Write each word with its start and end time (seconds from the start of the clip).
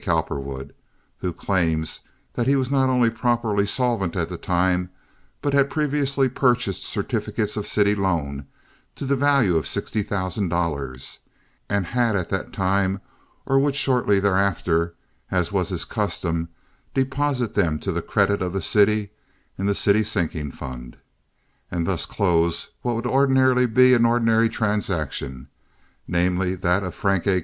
Cowperwood, 0.03 0.73
who 1.19 1.31
claims 1.31 1.99
that 2.33 2.47
he 2.47 2.55
was 2.55 2.71
not 2.71 2.89
only 2.89 3.11
properly 3.11 3.67
solvent 3.67 4.15
at 4.15 4.29
the 4.29 4.37
time, 4.37 4.89
but 5.43 5.53
had 5.53 5.69
previously 5.69 6.27
purchased 6.27 6.81
certificates 6.85 7.55
of 7.55 7.67
city 7.67 7.93
loan 7.93 8.47
to 8.95 9.05
the 9.05 9.15
value 9.15 9.57
of 9.57 9.67
sixty 9.67 10.01
thousand 10.01 10.49
dollars, 10.49 11.19
and 11.69 11.85
had 11.85 12.15
at 12.15 12.29
that 12.29 12.51
time 12.51 12.99
or 13.45 13.59
would 13.59 13.75
shortly 13.75 14.19
thereafter, 14.19 14.95
as 15.29 15.51
was 15.51 15.69
his 15.69 15.85
custom, 15.85 16.49
deposit 16.95 17.53
them 17.53 17.77
to 17.77 17.91
the 17.91 18.01
credit 18.01 18.41
of 18.41 18.53
the 18.53 18.61
city 18.63 19.11
in 19.55 19.67
the 19.67 19.75
city 19.75 20.01
sinking 20.03 20.49
fund, 20.49 20.97
and 21.69 21.85
thus 21.85 22.07
close 22.07 22.69
what 22.81 22.95
would 22.95 23.05
ordinarily 23.05 23.67
be 23.67 23.93
an 23.93 24.07
ordinary 24.07 24.49
transaction—namely, 24.49 26.55
that 26.55 26.81
of 26.81 26.95
Frank 26.95 27.27
A. 27.27 27.39